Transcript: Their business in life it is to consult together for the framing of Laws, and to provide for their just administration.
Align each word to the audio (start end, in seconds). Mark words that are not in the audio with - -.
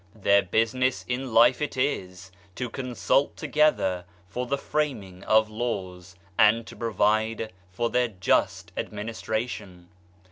Their 0.15 0.41
business 0.41 1.05
in 1.07 1.31
life 1.31 1.61
it 1.61 1.77
is 1.77 2.31
to 2.55 2.71
consult 2.71 3.37
together 3.37 4.05
for 4.27 4.47
the 4.47 4.57
framing 4.57 5.23
of 5.25 5.47
Laws, 5.47 6.15
and 6.39 6.65
to 6.65 6.75
provide 6.75 7.53
for 7.69 7.91
their 7.91 8.07
just 8.07 8.71
administration. 8.75 9.89